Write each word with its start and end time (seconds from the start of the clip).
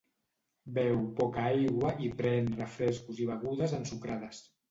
Beu 0.77 1.01
poca 1.19 1.43
aigua 1.57 1.91
i 2.07 2.09
pren 2.21 2.49
refrescos 2.61 3.23
i 3.27 3.31
begudes 3.33 3.79
ensucrades. 3.83 4.43